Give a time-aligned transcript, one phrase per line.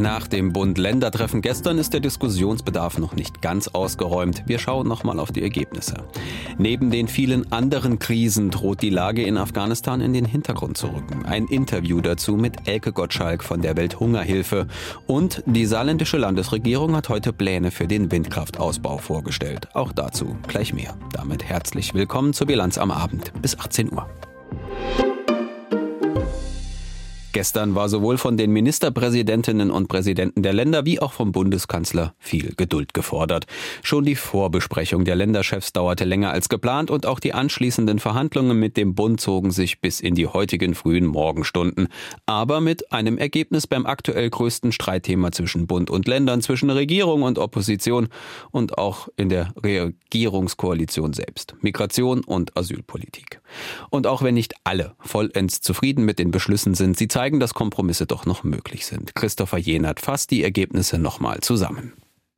[0.00, 4.42] Nach dem Bund-Länder-Treffen gestern ist der Diskussionsbedarf noch nicht ganz ausgeräumt.
[4.46, 5.94] Wir schauen nochmal auf die Ergebnisse.
[6.58, 11.24] Neben den vielen anderen Krisen droht die Lage in Afghanistan in den Hintergrund zu rücken.
[11.24, 14.66] Ein Interview dazu mit Elke Gottschalk von der Welthungerhilfe.
[15.06, 19.68] Und die saarländische Landesregierung hat heute Pläne für den Windkraftausbau vorgestellt.
[19.74, 20.94] Auch dazu gleich mehr.
[21.14, 24.06] Damit herzlich willkommen zur Bilanz am Abend bis 18 Uhr.
[27.36, 32.54] Gestern war sowohl von den Ministerpräsidentinnen und Präsidenten der Länder wie auch vom Bundeskanzler viel
[32.56, 33.44] Geduld gefordert.
[33.82, 38.78] Schon die Vorbesprechung der Länderchefs dauerte länger als geplant und auch die anschließenden Verhandlungen mit
[38.78, 41.88] dem Bund zogen sich bis in die heutigen frühen Morgenstunden.
[42.24, 47.38] Aber mit einem Ergebnis beim aktuell größten Streitthema zwischen Bund und Ländern, zwischen Regierung und
[47.38, 48.08] Opposition
[48.50, 51.54] und auch in der Regierungskoalition selbst.
[51.60, 53.42] Migration und Asylpolitik.
[53.90, 57.54] Und auch wenn nicht alle vollends zufrieden mit den Beschlüssen sind, sie zeigen zeigen, dass
[57.54, 59.16] Kompromisse doch noch möglich sind.
[59.16, 61.92] Christopher Jenert fasst die Ergebnisse nochmal zusammen.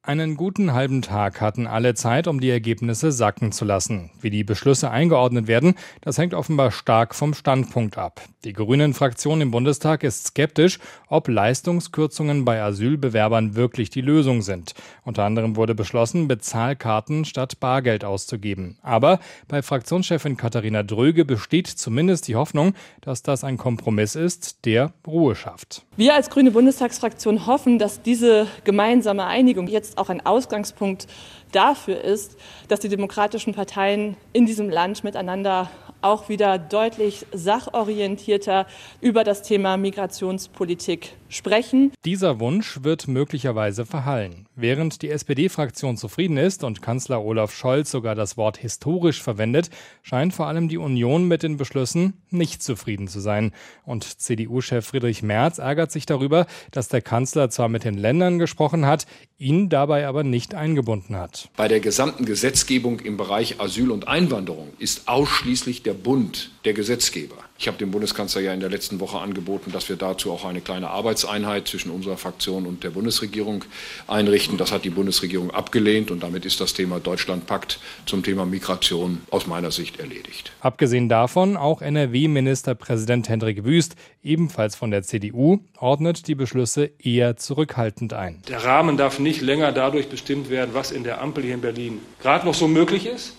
[0.09, 4.11] Einen guten halben Tag hatten alle Zeit, um die Ergebnisse sacken zu lassen.
[4.23, 8.23] Wie die Beschlüsse eingeordnet werden, das hängt offenbar stark vom Standpunkt ab.
[8.45, 14.73] Die Grünen-Fraktion im Bundestag ist skeptisch, ob Leistungskürzungen bei Asylbewerbern wirklich die Lösung sind.
[15.05, 18.79] Unter anderem wurde beschlossen, Bezahlkarten statt Bargeld auszugeben.
[18.81, 24.95] Aber bei Fraktionschefin Katharina Dröge besteht zumindest die Hoffnung, dass das ein Kompromiss ist, der
[25.07, 25.85] Ruhe schafft.
[25.97, 31.07] Wir als Grüne Bundestagsfraktion hoffen, dass diese gemeinsame Einigung jetzt auch ein Ausgangspunkt
[31.53, 32.37] dafür ist,
[32.69, 38.67] dass die demokratischen Parteien in diesem Land miteinander auch wieder deutlich sachorientierter
[39.01, 41.93] über das Thema Migrationspolitik sprechen.
[42.05, 44.47] Dieser Wunsch wird möglicherweise verhallen.
[44.57, 49.71] Während die SPD-Fraktion zufrieden ist und Kanzler Olaf Scholz sogar das Wort historisch verwendet,
[50.03, 53.53] scheint vor allem die Union mit den Beschlüssen nicht zufrieden zu sein.
[53.85, 58.87] Und CDU-Chef Friedrich Merz ärgert sich darüber, dass der Kanzler zwar mit den Ländern gesprochen
[58.87, 59.07] hat,
[59.39, 61.51] ihn dabei aber nicht eingebunden hat.
[61.57, 67.37] Bei der gesamten Gesetzgebung im Bereich Asyl und Einwanderung ist ausschließlich der Bund der Gesetzgeber.
[67.57, 70.61] Ich habe dem Bundeskanzler ja in der letzten Woche angeboten, dass wir dazu auch eine
[70.61, 73.65] kleine Arbeitseinheit zwischen unserer Fraktion und der Bundesregierung
[74.07, 74.59] einrichten.
[74.59, 79.47] Das hat die Bundesregierung abgelehnt und damit ist das Thema Deutschlandpakt zum Thema Migration aus
[79.47, 80.53] meiner Sicht erledigt.
[80.61, 88.13] Abgesehen davon, auch NRW-Ministerpräsident Hendrik Wüst, ebenfalls von der CDU, ordnet die Beschlüsse eher zurückhaltend
[88.13, 88.43] ein.
[88.47, 92.01] Der Rahmen darf nicht länger dadurch bestimmt werden, was in der Ampel hier in Berlin
[92.21, 93.33] gerade noch so möglich ist,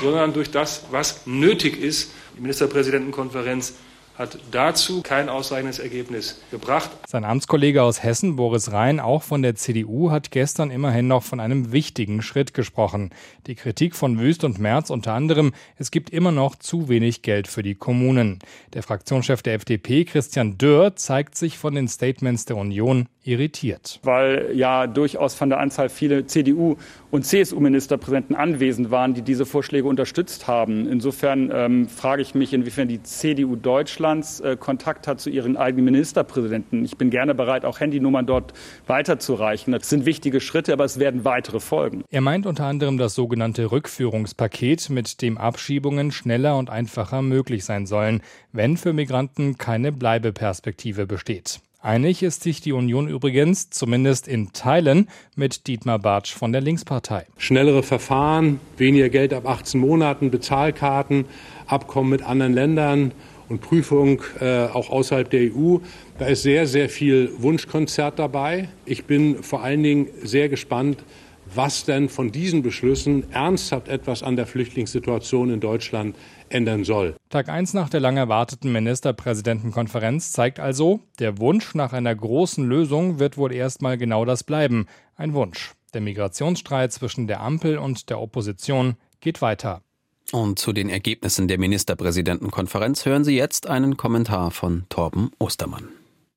[0.00, 3.74] sondern durch das, was nötig ist, die Ministerpräsidentenkonferenz
[4.18, 6.90] hat dazu kein ausreichendes Ergebnis gebracht.
[7.06, 11.38] Sein Amtskollege aus Hessen, Boris Rhein, auch von der CDU, hat gestern immerhin noch von
[11.38, 13.10] einem wichtigen Schritt gesprochen.
[13.46, 17.46] Die Kritik von Wüst und Merz unter anderem, es gibt immer noch zu wenig Geld
[17.46, 18.38] für die Kommunen.
[18.72, 24.00] Der Fraktionschef der FDP, Christian Dörr, zeigt sich von den Statements der Union irritiert.
[24.02, 26.76] Weil ja durchaus von der Anzahl viele CDU
[27.10, 30.88] und CSU-Ministerpräsidenten anwesend waren, die diese Vorschläge unterstützt haben.
[30.88, 35.86] Insofern ähm, frage ich mich, inwiefern die CDU Deutschlands äh, Kontakt hat zu ihren eigenen
[35.86, 36.84] Ministerpräsidenten.
[36.84, 38.52] Ich bin gerne bereit, auch Handynummern dort
[38.86, 39.72] weiterzureichen.
[39.72, 42.04] Das sind wichtige Schritte, aber es werden weitere folgen.
[42.10, 47.86] Er meint unter anderem das sogenannte Rückführungspaket, mit dem Abschiebungen schneller und einfacher möglich sein
[47.86, 48.20] sollen,
[48.52, 51.60] wenn für Migranten keine Bleibeperspektive besteht.
[51.86, 57.26] Einig ist sich die Union übrigens, zumindest in Teilen, mit Dietmar Bartsch von der Linkspartei.
[57.38, 61.26] Schnellere Verfahren, weniger Geld ab 18 Monaten, Bezahlkarten,
[61.68, 63.12] Abkommen mit anderen Ländern
[63.48, 65.76] und Prüfung äh, auch außerhalb der EU.
[66.18, 68.68] Da ist sehr, sehr viel Wunschkonzert dabei.
[68.84, 71.04] Ich bin vor allen Dingen sehr gespannt,
[71.54, 76.16] was denn von diesen Beschlüssen ernsthaft etwas an der Flüchtlingssituation in Deutschland
[76.48, 77.16] ändern soll.
[77.30, 83.18] Tag 1 nach der lang erwarteten Ministerpräsidentenkonferenz zeigt also, der Wunsch nach einer großen Lösung
[83.18, 84.86] wird wohl erstmal genau das bleiben.
[85.16, 85.72] Ein Wunsch.
[85.94, 89.82] Der Migrationsstreit zwischen der Ampel und der Opposition geht weiter.
[90.32, 95.88] Und zu den Ergebnissen der Ministerpräsidentenkonferenz hören Sie jetzt einen Kommentar von Torben Ostermann.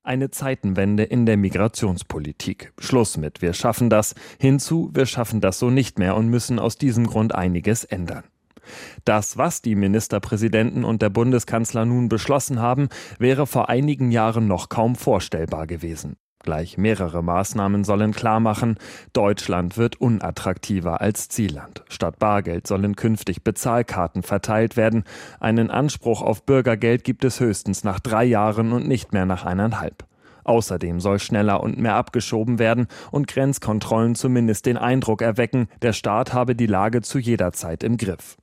[0.02, 2.72] Eine Zeitenwende in der Migrationspolitik.
[2.78, 6.78] Schluss mit wir schaffen das, hinzu wir schaffen das so nicht mehr und müssen aus
[6.78, 8.24] diesem Grund einiges ändern.
[9.04, 12.88] Das, was die Ministerpräsidenten und der Bundeskanzler nun beschlossen haben,
[13.18, 16.16] wäre vor einigen Jahren noch kaum vorstellbar gewesen.
[16.42, 18.78] Gleich mehrere Maßnahmen sollen klarmachen,
[19.12, 21.84] Deutschland wird unattraktiver als Zielland.
[21.90, 25.04] Statt Bargeld sollen künftig Bezahlkarten verteilt werden.
[25.38, 30.04] Einen Anspruch auf Bürgergeld gibt es höchstens nach drei Jahren und nicht mehr nach eineinhalb.
[30.44, 36.32] Außerdem soll schneller und mehr abgeschoben werden und Grenzkontrollen zumindest den Eindruck erwecken, der Staat
[36.32, 38.38] habe die Lage zu jeder Zeit im Griff.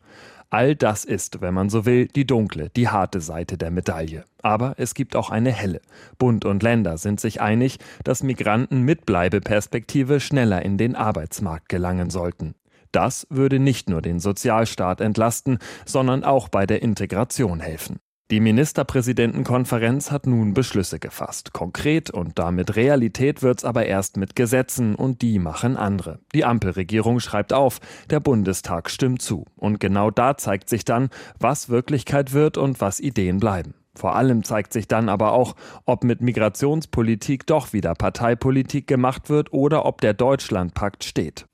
[0.50, 4.24] All das ist, wenn man so will, die dunkle, die harte Seite der Medaille.
[4.42, 5.82] Aber es gibt auch eine helle.
[6.18, 12.10] Bund und Länder sind sich einig, dass Migranten mit Bleibeperspektive schneller in den Arbeitsmarkt gelangen
[12.10, 12.56] sollten.
[12.94, 18.00] Das würde nicht nur den Sozialstaat entlasten, sondern auch bei der Integration helfen.
[18.30, 21.54] Die Ministerpräsidentenkonferenz hat nun Beschlüsse gefasst.
[21.54, 26.20] Konkret und damit Realität wird's aber erst mit Gesetzen und die machen andere.
[26.36, 27.80] Die Ampelregierung schreibt auf,
[28.10, 29.46] der Bundestag stimmt zu.
[29.56, 31.10] Und genau da zeigt sich dann,
[31.40, 33.76] was Wirklichkeit wird und was Ideen bleiben.
[33.96, 39.54] Vor allem zeigt sich dann aber auch, ob mit Migrationspolitik doch wieder Parteipolitik gemacht wird
[39.54, 41.46] oder ob der Deutschlandpakt steht.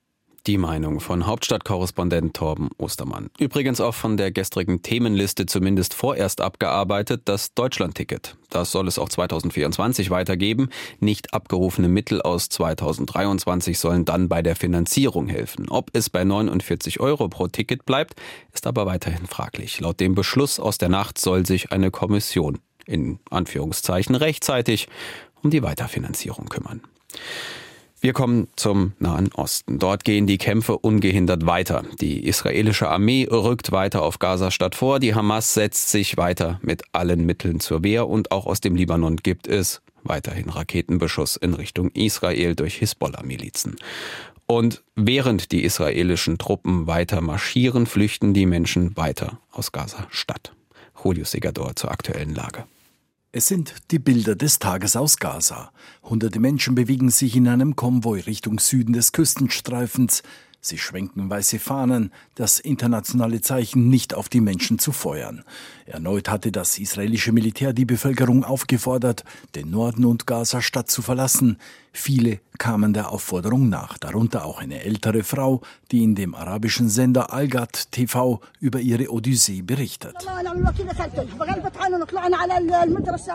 [0.45, 3.29] Die Meinung von Hauptstadtkorrespondent Torben Ostermann.
[3.39, 8.35] Übrigens auch von der gestrigen Themenliste zumindest vorerst abgearbeitet, das Deutschlandticket.
[8.49, 10.67] Das soll es auch 2024 weitergeben.
[10.99, 15.69] Nicht abgerufene Mittel aus 2023 sollen dann bei der Finanzierung helfen.
[15.69, 18.15] Ob es bei 49 Euro pro Ticket bleibt,
[18.51, 19.79] ist aber weiterhin fraglich.
[19.79, 24.89] Laut dem Beschluss aus der Nacht soll sich eine Kommission in Anführungszeichen rechtzeitig
[25.41, 26.81] um die Weiterfinanzierung kümmern.
[28.03, 29.79] Wir kommen zum Nahen Osten.
[29.79, 31.85] Dort gehen die Kämpfe ungehindert weiter.
[32.01, 34.99] Die israelische Armee rückt weiter auf Gaza-Stadt vor.
[34.99, 38.09] Die Hamas setzt sich weiter mit allen Mitteln zur Wehr.
[38.09, 43.77] Und auch aus dem Libanon gibt es weiterhin Raketenbeschuss in Richtung Israel durch Hisbollah-Milizen.
[44.47, 50.51] Und während die israelischen Truppen weiter marschieren, flüchten die Menschen weiter aus Gaza-Stadt.
[51.01, 52.65] Julio Segador zur aktuellen Lage.
[53.35, 55.71] Es sind die Bilder des Tages aus Gaza.
[56.03, 60.21] Hunderte Menschen bewegen sich in einem Konvoi Richtung Süden des Küstenstreifens.
[60.65, 65.43] Sie schwenken weiße Fahnen, das internationale Zeichen, nicht auf die Menschen zu feuern.
[65.85, 69.25] Erneut hatte das israelische Militär die Bevölkerung aufgefordert,
[69.55, 71.57] den Norden und Gaza-Stadt zu verlassen.
[71.91, 75.59] Viele kamen der Aufforderung nach, darunter auch eine ältere Frau,
[75.91, 80.15] die in dem arabischen Sender Algat TV über ihre Odyssee berichtet.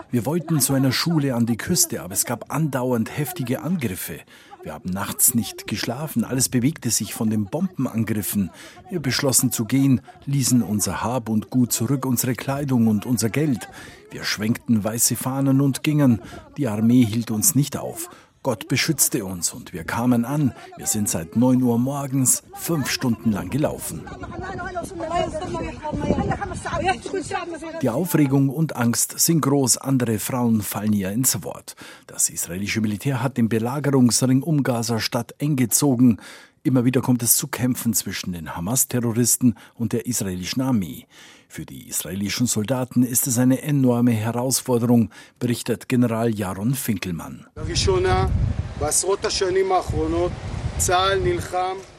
[0.09, 4.21] Wir wollten zu einer Schule an die Küste, aber es gab andauernd heftige Angriffe.
[4.61, 8.51] Wir haben nachts nicht geschlafen, alles bewegte sich von den Bombenangriffen.
[8.89, 13.69] Wir beschlossen zu gehen, ließen unser Hab und Gut zurück, unsere Kleidung und unser Geld.
[14.11, 16.21] Wir schwenkten weiße Fahnen und gingen.
[16.57, 18.09] Die Armee hielt uns nicht auf.
[18.41, 20.53] Gott beschützte uns und wir kamen an.
[20.77, 24.05] Wir sind seit 9 Uhr morgens fünf Stunden lang gelaufen.
[27.81, 29.77] Die Aufregung und Angst sind groß.
[29.77, 31.75] Andere Frauen fallen ihr ins Wort.
[32.07, 36.19] Das israelische Militär hat den Belagerungsring um Gaza-Stadt eng gezogen.
[36.63, 41.05] Immer wieder kommt es zu Kämpfen zwischen den Hamas-Terroristen und der israelischen Armee.
[41.47, 45.09] Für die israelischen Soldaten ist es eine enorme Herausforderung,
[45.39, 47.47] berichtet General Jaron Finkelmann.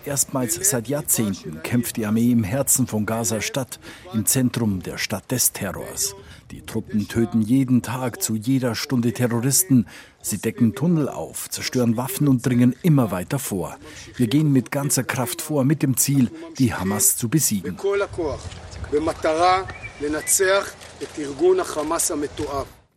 [0.05, 3.79] Erstmals seit Jahrzehnten kämpft die Armee im Herzen von Gaza-Stadt,
[4.15, 6.15] im Zentrum der Stadt des Terrors.
[6.51, 9.87] Die Truppen töten jeden Tag zu jeder Stunde Terroristen.
[10.23, 13.77] Sie decken Tunnel auf, zerstören Waffen und dringen immer weiter vor.
[14.17, 17.77] Wir gehen mit ganzer Kraft vor, mit dem Ziel, die Hamas zu besiegen.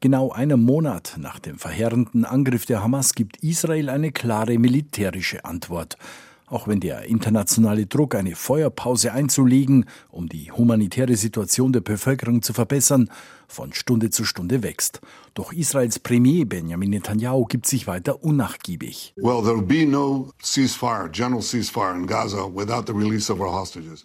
[0.02, 5.98] Genau einen Monat nach dem verheerenden Angriff der Hamas gibt Israel eine klare militärische Antwort.
[6.48, 12.51] Auch wenn der internationale Druck, eine Feuerpause einzulegen, um die humanitäre Situation der Bevölkerung zu
[12.51, 13.10] verbessern,
[13.47, 15.01] von Stunde zu Stunde wächst.
[15.33, 19.15] Doch Israels Premier Benjamin Netanyahu gibt sich weiter unnachgiebig.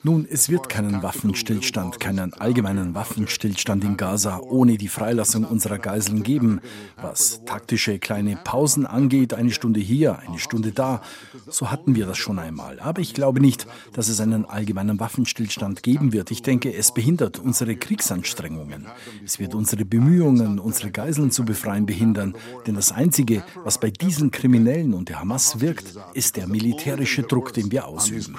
[0.05, 6.23] Nun, es wird keinen Waffenstillstand, keinen allgemeinen Waffenstillstand in Gaza ohne die Freilassung unserer Geiseln
[6.23, 6.61] geben.
[6.97, 11.03] Was taktische kleine Pausen angeht, eine Stunde hier, eine Stunde da,
[11.47, 12.81] so hatten wir das schon einmal.
[12.81, 16.31] Aber ich glaube nicht, dass es einen allgemeinen Waffenstillstand geben wird.
[16.31, 18.87] Ich denke, es behindert unsere Kriegsanstrengungen.
[19.29, 22.35] Es wird unsere Bemühungen, unsere Geiseln zu befreien, behindern.
[22.67, 27.53] Denn das Einzige, was bei diesen Kriminellen und der Hamas wirkt, ist der militärische Druck,
[27.53, 28.35] den wir ausüben.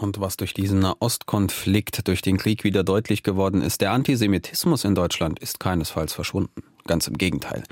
[0.00, 4.94] Und was durch diesen Nahostkonflikt, durch den Krieg wieder deutlich geworden ist, der Antisemitismus in
[4.94, 6.62] Deutschland ist keinesfalls verschwunden.
[6.86, 7.64] Ganz im Gegenteil.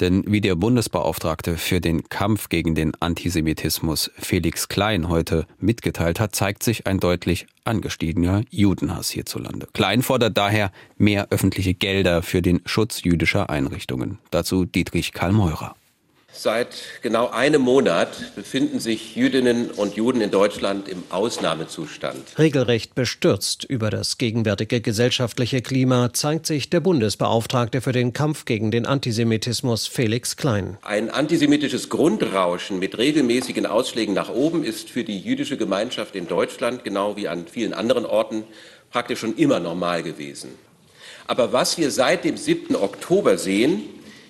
[0.00, 6.34] Denn wie der Bundesbeauftragte für den Kampf gegen den Antisemitismus Felix Klein heute mitgeteilt hat,
[6.34, 9.68] zeigt sich ein deutlich angestiegener Judenhass hierzulande.
[9.72, 14.18] Klein fordert daher mehr öffentliche Gelder für den Schutz jüdischer Einrichtungen.
[14.30, 15.76] Dazu Dietrich Karl Meurer.
[16.38, 16.68] Seit
[17.00, 22.38] genau einem Monat befinden sich Jüdinnen und Juden in Deutschland im Ausnahmezustand.
[22.38, 28.70] Regelrecht bestürzt über das gegenwärtige gesellschaftliche Klima zeigt sich der Bundesbeauftragte für den Kampf gegen
[28.70, 30.76] den Antisemitismus Felix Klein.
[30.82, 36.84] Ein antisemitisches Grundrauschen mit regelmäßigen Ausschlägen nach oben ist für die jüdische Gemeinschaft in Deutschland,
[36.84, 38.44] genau wie an vielen anderen Orten,
[38.90, 40.50] praktisch schon immer normal gewesen.
[41.26, 42.76] Aber was wir seit dem 7.
[42.76, 43.82] Oktober sehen,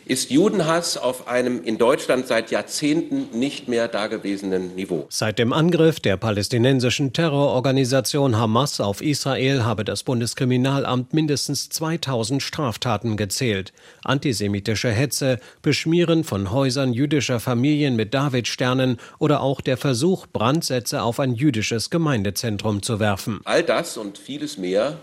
[0.07, 5.07] ist Judenhass auf einem in Deutschland seit Jahrzehnten nicht mehr dagewesenen Niveau.
[5.11, 13.17] Seit dem Angriff der palästinensischen Terrororganisation Hamas auf Israel habe das Bundeskriminalamt mindestens 2000 Straftaten
[13.17, 13.73] gezählt.
[14.05, 21.19] Antisemitische Hetze, Beschmieren von Häusern jüdischer Familien mit Davidsternen oder auch der Versuch, Brandsätze auf
[21.19, 23.41] ein jüdisches Gemeindezentrum zu werfen.
[23.45, 24.99] All das und vieles mehr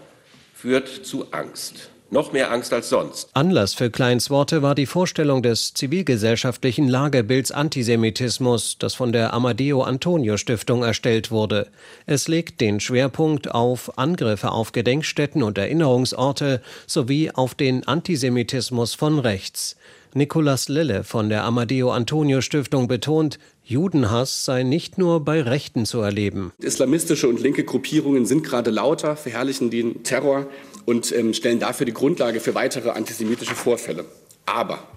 [0.53, 3.29] führt zu Angst noch mehr Angst als sonst.
[3.33, 9.81] Anlass für Kleins Worte war die Vorstellung des zivilgesellschaftlichen Lagebilds Antisemitismus, das von der Amadeo
[9.81, 11.67] Antonio Stiftung erstellt wurde.
[12.05, 19.19] Es legt den Schwerpunkt auf Angriffe auf Gedenkstätten und Erinnerungsorte sowie auf den Antisemitismus von
[19.19, 19.75] rechts.
[20.15, 26.01] Nicolas Lille von der Amadeo Antonio Stiftung betont, Judenhass sei nicht nur bei Rechten zu
[26.01, 26.51] erleben.
[26.59, 30.45] Islamistische und linke Gruppierungen sind gerade lauter, verherrlichen den Terror
[30.85, 34.05] und ähm, stellen dafür die Grundlage für weitere antisemitische Vorfälle.
[34.45, 34.87] Aber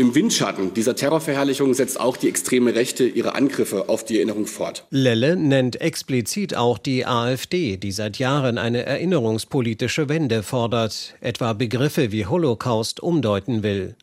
[0.00, 4.86] im Windschatten dieser Terrorverherrlichung setzt auch die extreme Rechte ihre Angriffe auf die Erinnerung fort.
[4.88, 12.12] Lelle nennt explizit auch die AfD, die seit Jahren eine erinnerungspolitische Wende fordert, etwa Begriffe
[12.12, 13.94] wie Holocaust umdeuten will.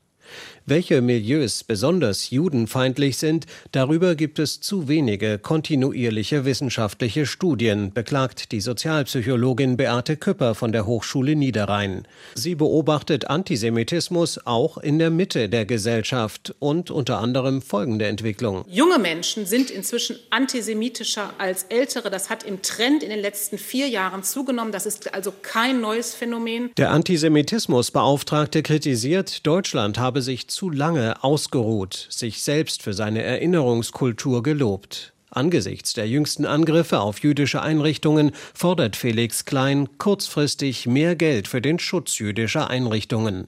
[0.70, 8.60] Welche Milieus besonders judenfeindlich sind, darüber gibt es zu wenige kontinuierliche wissenschaftliche Studien, beklagt die
[8.60, 12.06] Sozialpsychologin Beate Küpper von der Hochschule Niederrhein.
[12.36, 18.66] Sie beobachtet Antisemitismus auch in der Mitte der Gesellschaft und unter anderem folgende Entwicklung.
[18.68, 22.10] Junge Menschen sind inzwischen antisemitischer als ältere.
[22.10, 24.74] Das hat im Trend in den letzten vier Jahren zugenommen.
[24.74, 26.72] Das ist also kein neues Phänomen.
[26.76, 35.14] Der Antisemitismusbeauftragte kritisiert, Deutschland habe sich zu lange ausgeruht, sich selbst für seine Erinnerungskultur gelobt.
[35.30, 41.78] Angesichts der jüngsten Angriffe auf jüdische Einrichtungen fordert Felix Klein kurzfristig mehr Geld für den
[41.78, 43.48] Schutz jüdischer Einrichtungen.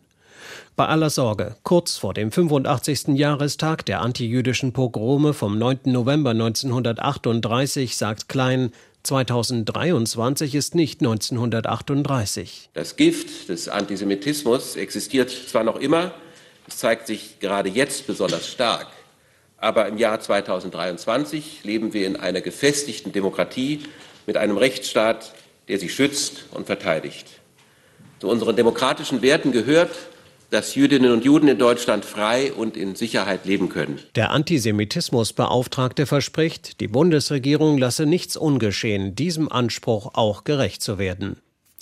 [0.75, 3.17] Bei aller Sorge, kurz vor dem 85.
[3.17, 5.79] Jahrestag der antijüdischen Pogrome vom 9.
[5.85, 12.69] November 1938 sagt Klein, 2023 ist nicht 1938.
[12.75, 16.11] Das Gift des Antisemitismus existiert zwar noch immer,
[16.69, 18.87] es zeigt sich gerade jetzt besonders stark.
[19.57, 23.81] Aber im Jahr 2023 leben wir in einer gefestigten Demokratie
[24.27, 25.33] mit einem Rechtsstaat,
[25.67, 27.25] der sie schützt und verteidigt.
[28.19, 29.91] Zu unseren demokratischen Werten gehört,
[30.51, 33.99] dass Jüdinnen und Juden in Deutschland frei und in Sicherheit leben können.
[34.15, 41.37] Der Antisemitismusbeauftragte verspricht, die Bundesregierung lasse nichts ungeschehen, diesem Anspruch auch gerecht zu werden.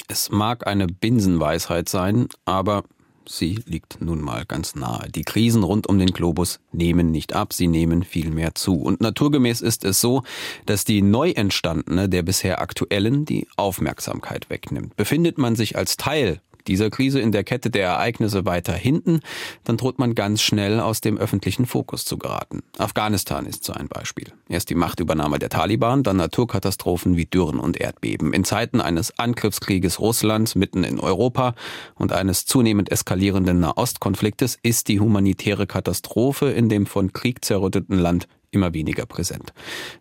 [0.08, 2.84] Es mag eine Binsenweisheit sein, aber
[3.30, 5.10] sie liegt nun mal ganz nahe.
[5.10, 8.82] Die Krisen rund um den Globus nehmen nicht ab, sie nehmen vielmehr zu.
[8.82, 10.24] Und naturgemäß ist es so,
[10.66, 14.96] dass die neu entstandene der bisher aktuellen die Aufmerksamkeit wegnimmt.
[14.96, 19.22] Befindet man sich als Teil dieser Krise in der Kette der Ereignisse weiter hinten,
[19.64, 22.64] dann droht man ganz schnell aus dem öffentlichen Fokus zu geraten.
[22.78, 24.32] Afghanistan ist so ein Beispiel.
[24.50, 28.34] Erst die Machtübernahme der Taliban, dann Naturkatastrophen wie Dürren und Erdbeben.
[28.34, 31.56] In Zeiten eines Angriffskrieges Russlands mitten in Europa
[31.96, 38.28] und eines zunehmend eskalierenden Nahostkonfliktes ist die humanitäre Katastrophe in dem von Krieg zerrütteten Land
[38.52, 39.54] immer weniger präsent.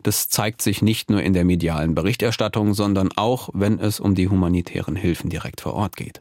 [0.03, 4.29] Das zeigt sich nicht nur in der medialen Berichterstattung, sondern auch, wenn es um die
[4.29, 6.21] humanitären Hilfen direkt vor Ort geht.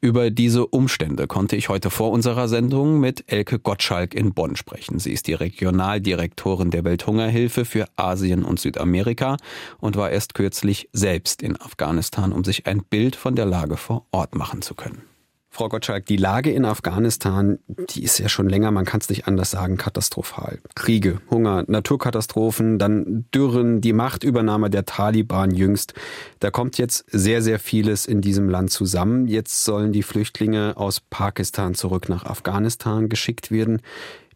[0.00, 4.98] Über diese Umstände konnte ich heute vor unserer Sendung mit Elke Gottschalk in Bonn sprechen.
[4.98, 9.36] Sie ist die Regionaldirektorin der Welthungerhilfe für Asien und Südamerika
[9.78, 14.06] und war erst kürzlich selbst in Afghanistan, um sich ein Bild von der Lage vor
[14.10, 15.02] Ort machen zu können.
[15.50, 17.58] Frau Gottschalk, die Lage in Afghanistan,
[17.90, 20.58] die ist ja schon länger, man kann es nicht anders sagen, katastrophal.
[20.74, 25.94] Kriege, Hunger, Naturkatastrophen, dann Dürren, die Machtübernahme der Taliban jüngst.
[26.40, 29.26] Da kommt jetzt sehr, sehr vieles in diesem Land zusammen.
[29.26, 33.80] Jetzt sollen die Flüchtlinge aus Pakistan zurück nach Afghanistan geschickt werden.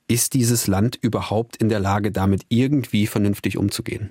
[0.09, 4.11] Ist dieses Land überhaupt in der Lage, damit irgendwie vernünftig umzugehen?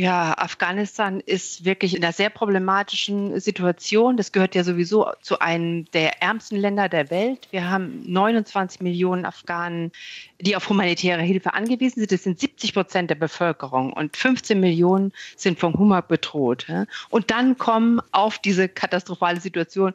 [0.00, 4.16] Ja, Afghanistan ist wirklich in einer sehr problematischen Situation.
[4.16, 7.48] Das gehört ja sowieso zu einem der ärmsten Länder der Welt.
[7.50, 9.92] Wir haben 29 Millionen Afghanen,
[10.40, 12.12] die auf humanitäre Hilfe angewiesen sind.
[12.12, 16.66] Das sind 70 Prozent der Bevölkerung und 15 Millionen sind vom Hunger bedroht.
[17.10, 19.92] Und dann kommen auf diese katastrophale Situation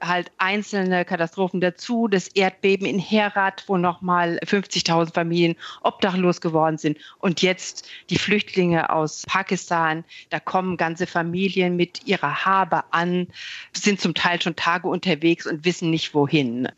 [0.00, 6.98] halt einzelne Katastrophen dazu, das Erdbeben in Herat, wo nochmal 50.000 Familien obdachlos geworden sind.
[7.18, 13.28] Und jetzt die Flüchtlinge aus Pakistan, da kommen ganze Familien mit ihrer Habe an,
[13.72, 16.68] sind zum Teil schon Tage unterwegs und wissen nicht wohin.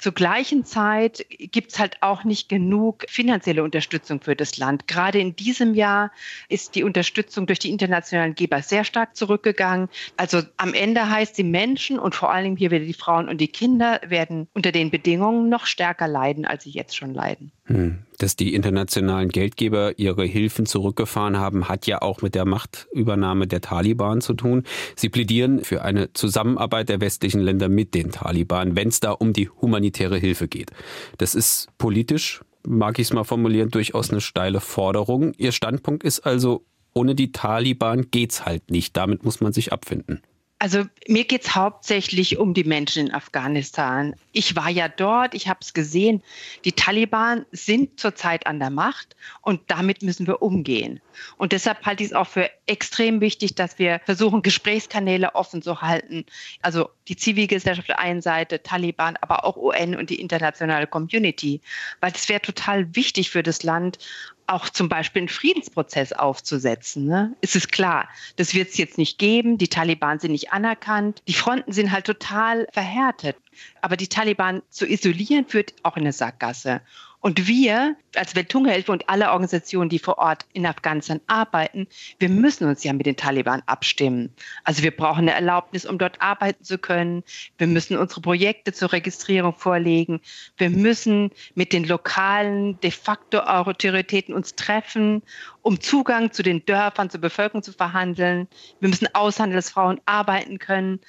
[0.00, 4.88] Zur gleichen Zeit gibt es halt auch nicht genug finanzielle Unterstützung für das Land.
[4.88, 6.10] Gerade in diesem Jahr
[6.48, 9.90] ist die Unterstützung durch die internationalen Geber sehr stark zurückgegangen.
[10.16, 13.48] Also am Ende heißt, die Menschen und vor allem hier wieder die Frauen und die
[13.48, 17.52] Kinder werden unter den Bedingungen noch stärker leiden, als sie jetzt schon leiden.
[17.70, 17.98] Hm.
[18.18, 23.60] Dass die internationalen Geldgeber ihre Hilfen zurückgefahren haben, hat ja auch mit der Machtübernahme der
[23.60, 24.64] Taliban zu tun.
[24.96, 29.32] Sie plädieren für eine Zusammenarbeit der westlichen Länder mit den Taliban, wenn es da um
[29.32, 30.72] die humanitäre Hilfe geht.
[31.16, 35.32] Das ist politisch, mag ich es mal formulieren, durchaus eine steile Forderung.
[35.38, 38.96] Ihr Standpunkt ist also, ohne die Taliban geht's halt nicht.
[38.96, 40.20] Damit muss man sich abfinden.
[40.62, 44.14] Also mir geht es hauptsächlich um die Menschen in Afghanistan.
[44.32, 46.22] Ich war ja dort, ich habe es gesehen.
[46.66, 51.00] Die Taliban sind zurzeit an der Macht und damit müssen wir umgehen.
[51.38, 55.80] Und deshalb halte ich es auch für extrem wichtig, dass wir versuchen, Gesprächskanäle offen zu
[55.80, 56.26] halten.
[56.60, 61.60] Also die Zivilgesellschaft auf der einen Seite, Taliban, aber auch UN und die internationale Community.
[62.00, 63.98] Weil es wäre total wichtig für das Land,
[64.46, 67.06] auch zum Beispiel einen Friedensprozess aufzusetzen.
[67.06, 67.34] Ne?
[67.40, 69.58] Es ist klar, das wird es jetzt nicht geben.
[69.58, 71.22] Die Taliban sind nicht anerkannt.
[71.28, 73.36] Die Fronten sind halt total verhärtet.
[73.80, 76.80] Aber die Taliban zu isolieren führt auch in eine Sackgasse.
[77.20, 81.86] Und wir als Welthungerhilfe und alle Organisationen, die vor Ort in Afghanistan arbeiten,
[82.18, 84.32] wir müssen uns ja mit den Taliban abstimmen.
[84.64, 87.22] Also wir brauchen eine Erlaubnis, um dort arbeiten zu können.
[87.58, 90.20] Wir müssen unsere Projekte zur Registrierung vorlegen.
[90.56, 95.22] Wir müssen mit den lokalen de facto Autoritäten uns treffen,
[95.62, 98.48] um Zugang zu den Dörfern, zur Bevölkerung zu verhandeln.
[98.80, 101.00] Wir müssen aushandeln, dass Frauen arbeiten können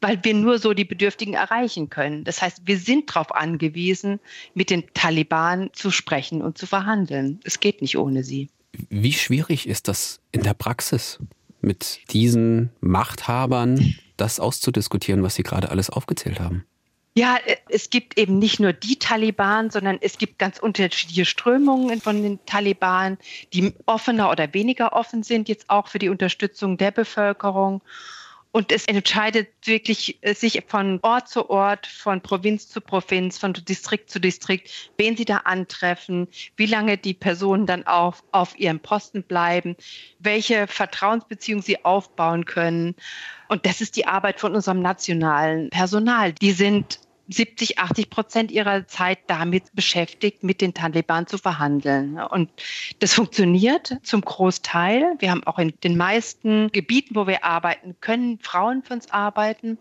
[0.00, 2.24] weil wir nur so die Bedürftigen erreichen können.
[2.24, 4.20] Das heißt, wir sind darauf angewiesen,
[4.54, 7.40] mit den Taliban zu sprechen und zu verhandeln.
[7.44, 8.48] Es geht nicht ohne sie.
[8.88, 11.18] Wie schwierig ist das in der Praxis,
[11.60, 16.64] mit diesen Machthabern das auszudiskutieren, was Sie gerade alles aufgezählt haben?
[17.14, 17.38] Ja,
[17.68, 22.38] es gibt eben nicht nur die Taliban, sondern es gibt ganz unterschiedliche Strömungen von den
[22.46, 23.18] Taliban,
[23.52, 27.82] die offener oder weniger offen sind, jetzt auch für die Unterstützung der Bevölkerung.
[28.52, 33.54] Und es entscheidet wirklich äh, sich von Ort zu Ort, von Provinz zu Provinz, von
[33.54, 38.80] Distrikt zu Distrikt, wen sie da antreffen, wie lange die Personen dann auf, auf ihrem
[38.80, 39.74] Posten bleiben,
[40.18, 42.94] welche Vertrauensbeziehungen sie aufbauen können.
[43.48, 46.34] Und das ist die Arbeit von unserem nationalen Personal.
[46.34, 52.18] Die sind 70, 80 Prozent ihrer Zeit damit beschäftigt, mit den Taliban zu verhandeln.
[52.18, 52.50] Und
[52.98, 55.16] das funktioniert zum Großteil.
[55.18, 59.78] Wir haben auch in den meisten Gebieten, wo wir arbeiten, können Frauen für uns arbeiten,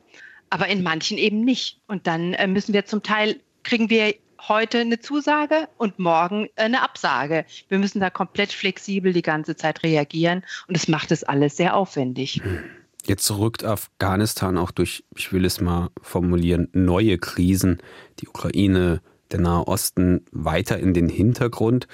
[0.50, 1.80] aber in manchen eben nicht.
[1.88, 4.16] Und dann äh, müssen wir zum Teil, kriegen wir
[4.48, 7.46] heute eine Zusage und morgen eine Absage.
[7.70, 11.76] Wir müssen da komplett flexibel die ganze Zeit reagieren und es macht es alles sehr
[11.76, 12.42] aufwendig.
[12.44, 12.64] Hm.
[13.06, 17.82] Jetzt rückt Afghanistan auch durch, ich will es mal formulieren, neue Krisen,
[18.20, 19.02] die Ukraine,
[19.34, 21.88] der Nahe Osten weiter in den Hintergrund.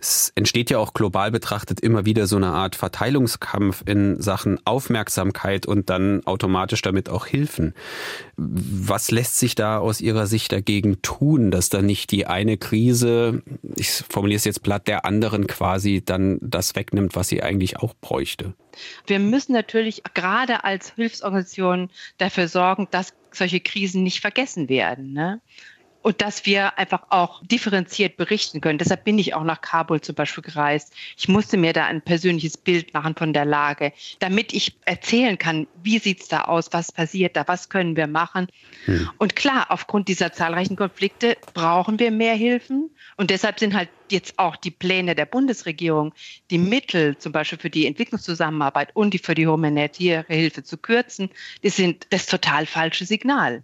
[0.00, 5.66] Es entsteht ja auch global betrachtet immer wieder so eine Art Verteilungskampf in Sachen Aufmerksamkeit
[5.66, 7.74] und dann automatisch damit auch Hilfen.
[8.36, 13.42] Was lässt sich da aus Ihrer Sicht dagegen tun, dass da nicht die eine Krise,
[13.74, 17.94] ich formuliere es jetzt platt, der anderen quasi dann das wegnimmt, was sie eigentlich auch
[18.00, 18.54] bräuchte?
[19.06, 25.12] Wir müssen natürlich gerade als Hilfsorganisation dafür sorgen, dass solche Krisen nicht vergessen werden.
[25.12, 25.40] Ne?
[26.02, 28.78] Und dass wir einfach auch differenziert berichten können.
[28.78, 30.92] Deshalb bin ich auch nach Kabul zum Beispiel gereist.
[31.16, 35.66] Ich musste mir da ein persönliches Bild machen von der Lage, damit ich erzählen kann,
[35.82, 38.46] wie sieht es da aus, was passiert da, was können wir machen.
[38.84, 39.10] Hm.
[39.18, 42.90] Und klar, aufgrund dieser zahlreichen Konflikte brauchen wir mehr Hilfen.
[43.16, 46.14] Und deshalb sind halt jetzt auch die Pläne der Bundesregierung,
[46.50, 51.30] die Mittel zum Beispiel für die Entwicklungszusammenarbeit und die für die humanitäre Hilfe zu kürzen,
[51.62, 53.62] die sind das total falsche Signal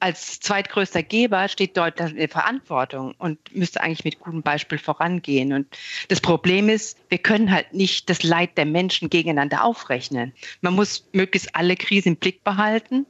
[0.00, 5.52] als zweitgrößter Geber steht Deutschland in der Verantwortung und müsste eigentlich mit gutem Beispiel vorangehen.
[5.52, 5.66] Und
[6.08, 10.32] das Problem ist, wir können halt nicht das Leid der Menschen gegeneinander aufrechnen.
[10.60, 13.06] Man muss möglichst alle Krisen im Blick behalten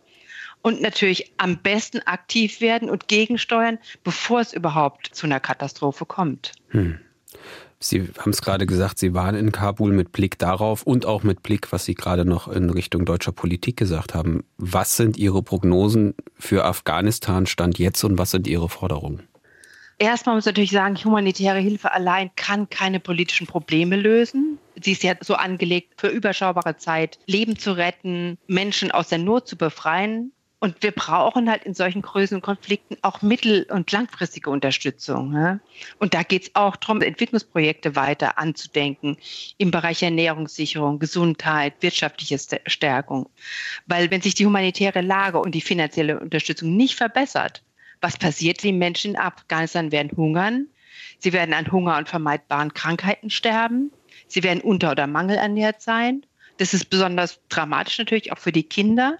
[0.63, 6.53] und natürlich am besten aktiv werden und gegensteuern, bevor es überhaupt zu einer Katastrophe kommt.
[6.71, 6.99] Hm.
[7.81, 11.45] Sie haben es gerade gesagt, Sie waren in Kabul mit Blick darauf und auch mit
[11.45, 14.45] Blick, was Sie gerade noch in Richtung deutscher Politik gesagt haben.
[14.57, 19.23] Was sind Ihre Prognosen für Afghanistan Stand jetzt und was sind Ihre Forderungen?
[20.01, 24.59] Erstmal muss ich natürlich sagen, humanitäre Hilfe allein kann keine politischen Probleme lösen.
[24.81, 29.49] Sie ist ja so angelegt, für überschaubare Zeit Leben zu retten, Menschen aus der Not
[29.49, 30.33] zu befreien.
[30.61, 35.33] Und wir brauchen halt in solchen größeren Konflikten auch mittel- und langfristige Unterstützung.
[35.35, 35.61] Ja?
[35.99, 39.19] Und da geht es auch darum, Entwicklungsprojekte weiter anzudenken
[39.57, 43.29] im Bereich Ernährungssicherung, Gesundheit, wirtschaftliche Stärkung.
[43.87, 47.63] Weil wenn sich die humanitäre Lage und die finanzielle Unterstützung nicht verbessert,
[48.01, 48.63] was passiert?
[48.63, 50.67] Die Menschen in Afghanistan werden hungern.
[51.21, 53.93] Sie werden an Hunger und vermeidbaren Krankheiten sterben.
[54.27, 56.25] Sie werden unter- oder mangelernährt sein.
[56.59, 59.19] Das ist besonders dramatisch natürlich auch für die Kinder.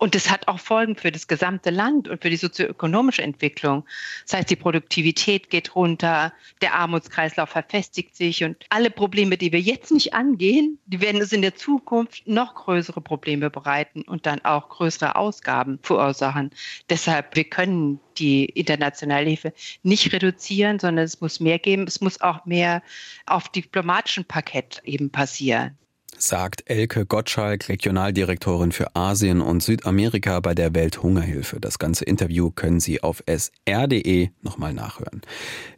[0.00, 3.84] Und das hat auch Folgen für das gesamte Land und für die sozioökonomische Entwicklung.
[4.24, 6.32] Das heißt, die Produktivität geht runter,
[6.62, 11.34] der Armutskreislauf verfestigt sich und alle Probleme, die wir jetzt nicht angehen, die werden es
[11.34, 16.50] in der Zukunft noch größere Probleme bereiten und dann auch größere Ausgaben verursachen.
[16.88, 21.84] Deshalb, wir können die internationale Hilfe nicht reduzieren, sondern es muss mehr geben.
[21.86, 22.82] Es muss auch mehr
[23.26, 25.76] auf diplomatischem Parkett eben passieren
[26.22, 31.60] sagt Elke Gottschalk, Regionaldirektorin für Asien und Südamerika bei der Welthungerhilfe.
[31.60, 35.22] Das ganze Interview können Sie auf sr.de nochmal nachhören.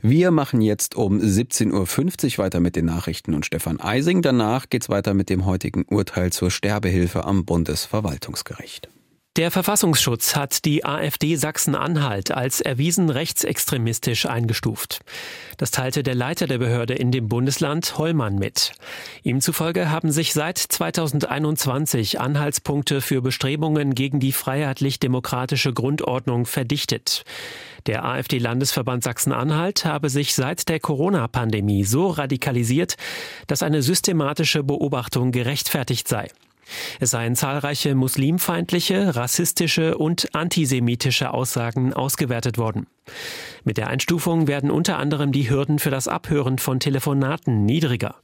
[0.01, 4.23] Wir machen jetzt um 17.50 Uhr weiter mit den Nachrichten und Stefan Eising.
[4.23, 8.89] Danach geht's weiter mit dem heutigen Urteil zur Sterbehilfe am Bundesverwaltungsgericht.
[9.37, 15.01] Der Verfassungsschutz hat die AfD Sachsen-Anhalt als erwiesen rechtsextremistisch eingestuft.
[15.57, 18.73] Das teilte der Leiter der Behörde in dem Bundesland Hollmann mit.
[19.23, 27.25] Ihm zufolge haben sich seit 2021 Anhaltspunkte für Bestrebungen gegen die freiheitlich-demokratische Grundordnung verdichtet.
[27.87, 32.97] Der AfD-Landesverband Sachsen-Anhalt habe sich seit der Corona-Pandemie so radikalisiert,
[33.47, 36.29] dass eine systematische Beobachtung gerechtfertigt sei.
[37.01, 42.87] Es seien zahlreiche muslimfeindliche, rassistische und antisemitische Aussagen ausgewertet worden.
[43.65, 48.17] Mit der Einstufung werden unter anderem die Hürden für das Abhören von Telefonaten niedriger.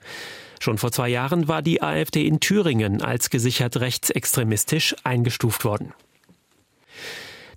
[0.60, 5.92] Schon vor zwei Jahren war die AfD in Thüringen als gesichert rechtsextremistisch eingestuft worden.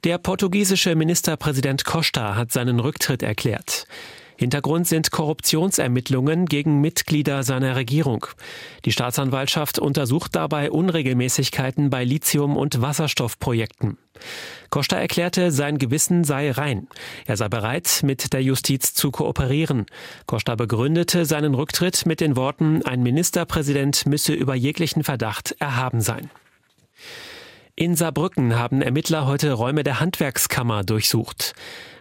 [0.04, 3.86] Der portugiesische Ministerpräsident Costa hat seinen Rücktritt erklärt.
[4.41, 8.25] Hintergrund sind Korruptionsermittlungen gegen Mitglieder seiner Regierung.
[8.86, 13.99] Die Staatsanwaltschaft untersucht dabei Unregelmäßigkeiten bei Lithium- und Wasserstoffprojekten.
[14.71, 16.88] Costa erklärte, sein Gewissen sei rein.
[17.27, 19.86] Er sei bereit, mit der Justiz zu kooperieren.
[20.25, 26.32] Costa begründete seinen Rücktritt mit den Worten, ein Ministerpräsident müsse über jeglichen Verdacht erhaben sein.
[27.75, 31.53] In Saarbrücken haben Ermittler heute Räume der Handwerkskammer durchsucht.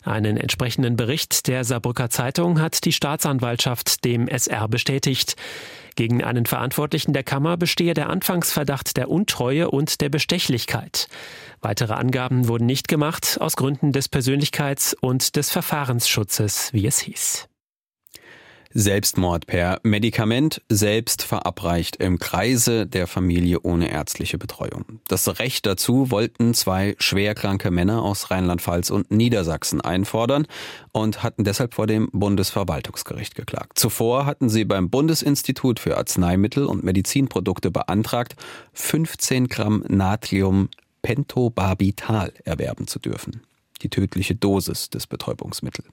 [0.02, 5.36] Einen entsprechenden Bericht der Saarbrücker Zeitung hat die Staatsanwaltschaft dem SR bestätigt.
[5.96, 11.08] Gegen einen Verantwortlichen der Kammer bestehe der Anfangsverdacht der Untreue und der Bestechlichkeit.
[11.60, 17.49] Weitere Angaben wurden nicht gemacht, aus Gründen des Persönlichkeits- und des Verfahrensschutzes, wie es hieß.
[18.72, 25.00] Selbstmord per Medikament selbst verabreicht im Kreise der Familie ohne ärztliche Betreuung.
[25.08, 30.46] Das Recht dazu wollten zwei schwerkranke Männer aus Rheinland-Pfalz und Niedersachsen einfordern
[30.92, 33.76] und hatten deshalb vor dem Bundesverwaltungsgericht geklagt.
[33.76, 38.36] Zuvor hatten sie beim Bundesinstitut für Arzneimittel und Medizinprodukte beantragt,
[38.74, 40.68] 15 Gramm Natrium
[41.02, 43.42] Pentobarbital erwerben zu dürfen
[43.82, 45.88] die tödliche Dosis des Betäubungsmittels.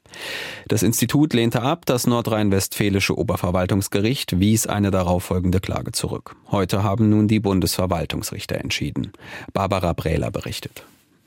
[0.67, 6.35] Das Institut lehnte ab, das nordrhein-westfälische Oberverwaltungsgericht wies eine darauffolgende Klage zurück.
[6.51, 9.11] Heute haben nun die Bundesverwaltungsrichter entschieden.
[9.53, 10.83] Barbara Brähler berichtet.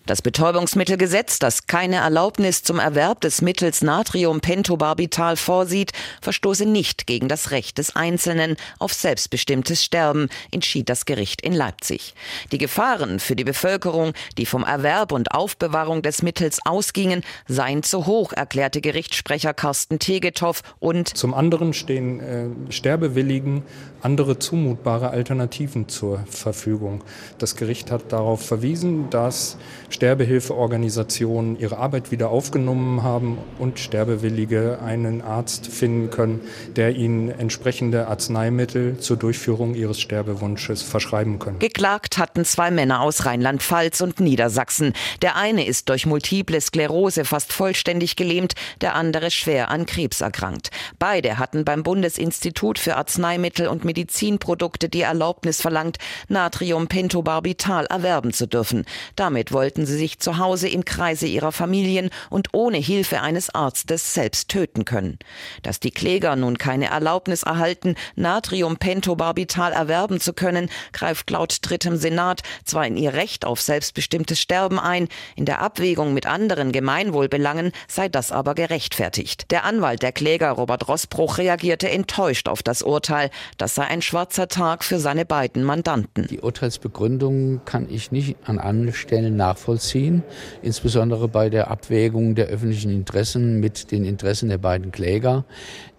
[0.07, 7.51] Das Betäubungsmittelgesetz, das keine Erlaubnis zum Erwerb des Mittels Natriumpentobarbital vorsieht, verstoße nicht gegen das
[7.51, 12.15] Recht des Einzelnen auf selbstbestimmtes Sterben, entschied das Gericht in Leipzig.
[12.51, 18.07] Die Gefahren für die Bevölkerung, die vom Erwerb und Aufbewahrung des Mittels ausgingen, seien zu
[18.07, 23.63] hoch, erklärte Gerichtssprecher Carsten Tegetow und Zum anderen stehen äh, Sterbewilligen
[24.03, 27.05] andere zumutbare Alternativen zur Verfügung.
[27.39, 29.59] Das Gericht hat darauf verwiesen, dass
[29.91, 36.41] Sterbehilfeorganisationen ihre Arbeit wieder aufgenommen haben und Sterbewillige einen Arzt finden können,
[36.77, 41.59] der ihnen entsprechende Arzneimittel zur Durchführung ihres Sterbewunsches verschreiben können.
[41.59, 44.95] Geklagt hatten zwei Männer aus Rheinland-Pfalz und Niedersachsen.
[45.23, 50.71] Der eine ist durch multiple Sklerose fast vollständig gelähmt, der andere schwer an Krebs erkrankt.
[50.99, 55.99] Beide hatten beim Bundesinstitut für Arzneimittel und Medizinprodukte die Erlaubnis verlangt,
[56.29, 58.85] Natriumpentobarbital erwerben zu dürfen.
[59.17, 64.15] Damit wollten sie sich zu Hause im Kreise ihrer Familien und ohne Hilfe eines Arztes
[64.15, 65.19] selbst töten können.
[65.63, 72.43] Dass die Kläger nun keine Erlaubnis erhalten, Natriumpentobarbital erwerben zu können, greift laut drittem Senat
[72.65, 78.09] zwar in ihr Recht auf selbstbestimmtes Sterben ein, in der Abwägung mit anderen Gemeinwohlbelangen sei
[78.09, 79.51] das aber gerechtfertigt.
[79.51, 83.31] Der Anwalt der Kläger Robert Rossbruch reagierte enttäuscht auf das Urteil.
[83.57, 86.27] Das sei ein schwarzer Tag für seine beiden Mandanten.
[86.29, 90.23] Die Urteilsbegründung kann ich nicht an allen Stellen nachvollziehen nachvollziehen,
[90.63, 95.45] insbesondere bei der Abwägung der öffentlichen Interessen mit den Interessen der beiden Kläger.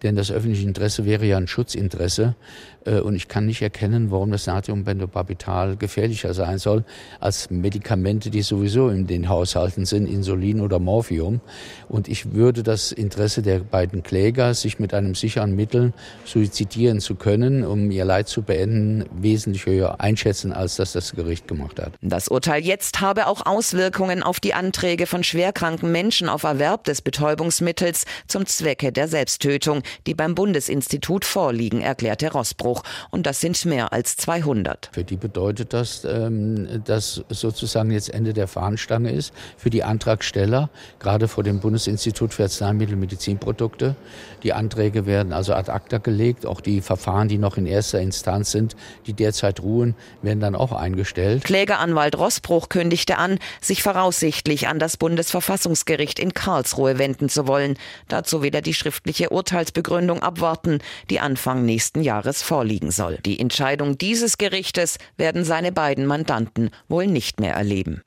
[0.03, 2.35] Denn das öffentliche Interesse wäre ja ein Schutzinteresse.
[2.85, 6.83] Äh, und ich kann nicht erkennen, warum das Natriumbendobarbital gefährlicher sein soll
[7.19, 11.41] als Medikamente, die sowieso in den Haushalten sind, Insulin oder Morphium.
[11.89, 15.93] Und ich würde das Interesse der beiden Kläger, sich mit einem sicheren Mittel
[16.25, 21.47] suizidieren zu können, um ihr Leid zu beenden, wesentlich höher einschätzen, als das das Gericht
[21.47, 21.93] gemacht hat.
[22.01, 27.01] Das Urteil jetzt habe auch Auswirkungen auf die Anträge von schwerkranken Menschen auf Erwerb des
[27.01, 32.70] Betäubungsmittels zum Zwecke der Selbsttötung, die beim Bundesinstitut vorliegen, erklärte Rossbruch.
[32.71, 32.83] Anspruch.
[33.09, 34.89] Und das sind mehr als 200.
[34.91, 39.33] Für die bedeutet das, ähm, dass sozusagen jetzt Ende der Fahnenstange ist.
[39.57, 43.95] Für die Antragsteller, gerade vor dem Bundesinstitut für Arzneimittel und Medizinprodukte.
[44.43, 46.45] Die Anträge werden also ad acta gelegt.
[46.45, 50.71] Auch die Verfahren, die noch in erster Instanz sind, die derzeit ruhen, werden dann auch
[50.71, 51.43] eingestellt.
[51.43, 57.77] Klägeranwalt Rossbruch kündigte an, sich voraussichtlich an das Bundesverfassungsgericht in Karlsruhe wenden zu wollen.
[58.07, 60.79] Dazu will er die schriftliche Urteilsbegründung abwarten,
[61.09, 63.17] die Anfang nächsten Jahres vorliegt vorliegen soll.
[63.25, 68.03] Die Entscheidung dieses Gerichtes werden seine beiden Mandanten wohl nicht mehr erleben.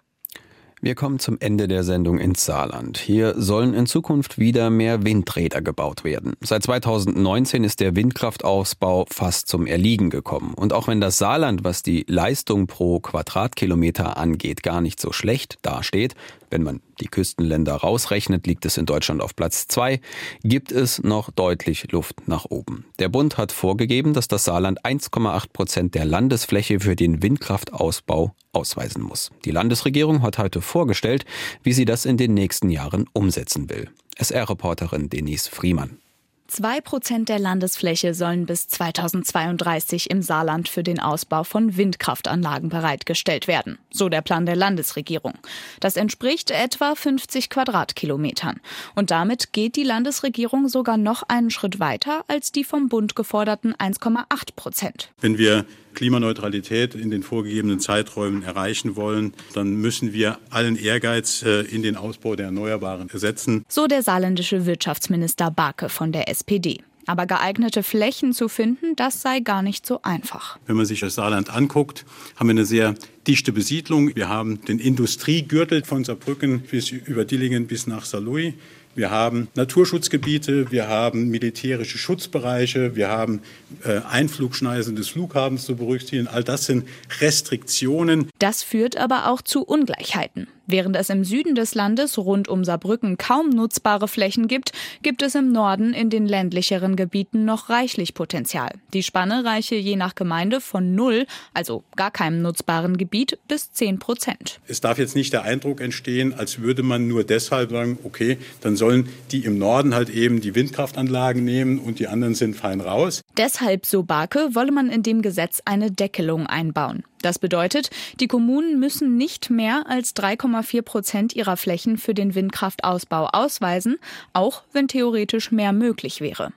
[0.80, 2.98] Wir kommen zum Ende der Sendung ins Saarland.
[2.98, 6.34] Hier sollen in Zukunft wieder mehr Windräder gebaut werden.
[6.40, 10.54] Seit 2019 ist der Windkraftausbau fast zum Erliegen gekommen.
[10.54, 15.56] Und auch wenn das Saarland, was die Leistung pro Quadratkilometer angeht, gar nicht so schlecht
[15.62, 16.14] dasteht,
[16.54, 20.00] wenn man die Küstenländer rausrechnet, liegt es in Deutschland auf Platz zwei,
[20.44, 22.86] gibt es noch deutlich Luft nach oben.
[23.00, 29.02] Der Bund hat vorgegeben, dass das Saarland 1,8 Prozent der Landesfläche für den Windkraftausbau ausweisen
[29.02, 29.32] muss.
[29.44, 31.24] Die Landesregierung hat heute vorgestellt,
[31.64, 33.90] wie sie das in den nächsten Jahren umsetzen will.
[34.16, 35.98] SR-Reporterin Denise Friemann.
[36.46, 43.48] Zwei Prozent der Landesfläche sollen bis 2032 im Saarland für den Ausbau von Windkraftanlagen bereitgestellt
[43.48, 43.78] werden.
[43.90, 45.35] So der Plan der Landesregierung.
[45.80, 48.61] Das entspricht etwa 50 Quadratkilometern.
[48.94, 53.74] Und damit geht die Landesregierung sogar noch einen Schritt weiter als die vom Bund geforderten
[53.74, 55.12] 1,8 Prozent.
[55.20, 61.62] Wenn wir Klimaneutralität in den vorgegebenen Zeiträumen erreichen wollen, dann müssen wir allen Ehrgeiz äh,
[61.62, 63.64] in den Ausbau der Erneuerbaren setzen.
[63.68, 66.80] So der saarländische Wirtschaftsminister Barke von der SPD.
[67.07, 70.59] Aber geeignete Flächen zu finden, das sei gar nicht so einfach.
[70.66, 72.94] Wenn man sich das Saarland anguckt, haben wir eine sehr
[73.26, 74.16] dichte Besiedlung.
[74.16, 78.54] Wir haben den Industriegürtel von Saarbrücken bis über Dillingen bis nach Saarlouis.
[78.94, 83.42] Wir haben Naturschutzgebiete, wir haben militärische Schutzbereiche, wir haben
[83.85, 86.28] äh, Einflugschneisen des Flughafens zu berücksichtigen.
[86.28, 86.87] All das sind
[87.20, 88.30] Restriktionen.
[88.38, 90.46] Das führt aber auch zu Ungleichheiten.
[90.66, 94.72] Während es im Süden des Landes rund um Saarbrücken kaum nutzbare Flächen gibt,
[95.03, 98.70] gibt es im Norden in den ländlicheren Gebieten noch reichlich Potenzial.
[98.94, 103.98] Die Spanne reiche je nach Gemeinde von null, also gar keinem nutzbaren Gebiet, bis zehn
[103.98, 104.61] Prozent.
[104.66, 108.77] Es darf jetzt nicht der Eindruck entstehen, als würde man nur deshalb sagen, okay, dann
[108.77, 113.20] sollen die im Norden halt eben die Windkraftanlagen nehmen und die anderen sind fein raus.
[113.37, 117.05] Deshalb, so Barke, wolle man in dem Gesetz eine Deckelung einbauen.
[117.24, 117.88] Das bedeutet,
[118.20, 120.12] die Kommunen müssen nicht mehr als
[120.54, 123.98] 3,4 Prozent ihrer Flächen für den Windkraftausbau ausweisen,
[124.32, 126.52] auch wenn theoretisch mehr möglich wäre.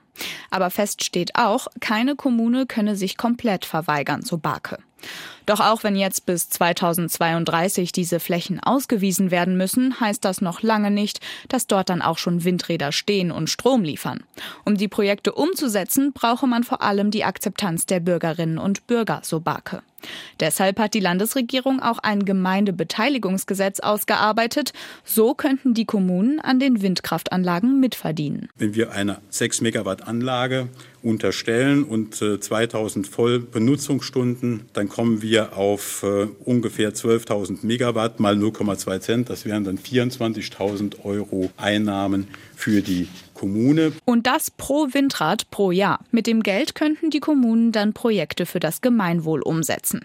[0.50, 4.78] Aber fest steht auch, keine Kommune könne sich komplett verweigern, so Barke.
[5.46, 10.90] Doch auch wenn jetzt bis 2032 diese Flächen ausgewiesen werden müssen, heißt das noch lange
[10.90, 14.24] nicht, dass dort dann auch schon Windräder stehen und Strom liefern.
[14.64, 19.40] Um die Projekte umzusetzen, brauche man vor allem die Akzeptanz der Bürgerinnen und Bürger, so
[19.40, 19.82] Barke.
[20.40, 24.72] Deshalb hat die Landesregierung auch ein Gemeindebeteiligungsgesetz ausgearbeitet.
[25.04, 28.48] So könnten die Kommunen an den Windkraftanlagen mitverdienen.
[28.56, 30.68] Wenn wir eine 6 Megawatt Anlage
[31.02, 39.00] unterstellen und äh, 2000 Vollbenutzungsstunden, dann kommen wir auf äh, ungefähr 12.000 Megawatt mal 0,2
[39.00, 39.30] Cent.
[39.30, 43.92] Das wären dann 24.000 Euro Einnahmen für die Kommune.
[44.04, 46.00] Und das pro Windrad pro Jahr.
[46.10, 50.04] Mit dem Geld könnten die Kommunen dann Projekte für das Gemeinwohl umsetzen.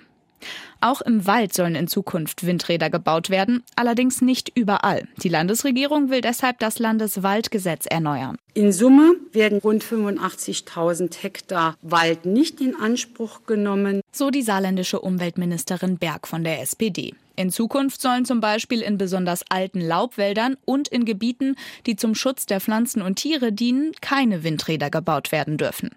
[0.81, 5.07] Auch im Wald sollen in Zukunft Windräder gebaut werden, allerdings nicht überall.
[5.23, 8.37] Die Landesregierung will deshalb das Landeswaldgesetz erneuern.
[8.53, 14.01] In Summe werden rund 85.000 Hektar Wald nicht in Anspruch genommen.
[14.11, 17.13] So die saarländische Umweltministerin Berg von der SPD.
[17.35, 21.55] In Zukunft sollen zum Beispiel in besonders alten Laubwäldern und in Gebieten,
[21.87, 25.89] die zum Schutz der Pflanzen und Tiere dienen, keine Windräder gebaut werden dürfen.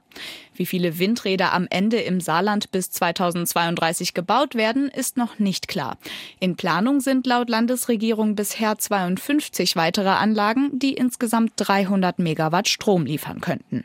[0.54, 5.98] Wie viele Windräder am Ende im Saarland bis 2032 gebaut werden, ist noch nicht klar.
[6.40, 13.42] In Planung sind laut Landesregierung bisher 52 weitere Anlagen, die insgesamt 300 Megawatt Strom liefern
[13.42, 13.84] könnten.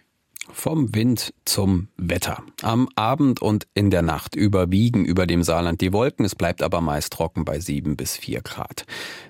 [0.53, 2.43] Vom Wind zum Wetter.
[2.61, 6.25] Am Abend und in der Nacht überwiegen über dem Saarland die Wolken.
[6.25, 8.85] Es bleibt aber meist trocken bei 7 bis 4 Grad.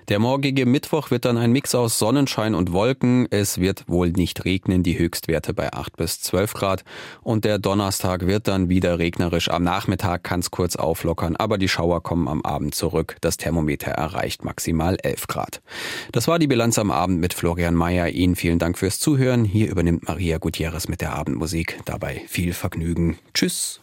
[0.08, 3.26] Der morgige Mittwoch wird dann ein Mix aus Sonnenschein und Wolken.
[3.30, 6.84] Es wird wohl nicht regnen, die Höchstwerte bei 8 bis 12 Grad.
[7.22, 9.48] Und der Donnerstag wird dann wieder regnerisch.
[9.48, 13.16] Am Nachmittag kann es kurz auflockern, aber die Schauer kommen am Abend zurück.
[13.20, 15.62] Das Thermometer erreicht maximal 11 Grad.
[16.10, 18.08] Das war die Bilanz am Abend mit Florian Mayer.
[18.08, 19.44] Ihnen vielen Dank fürs Zuhören.
[19.44, 21.78] Hier übernimmt Maria Gutierrez mit Abendmusik.
[21.84, 23.18] Dabei viel Vergnügen.
[23.34, 23.81] Tschüss.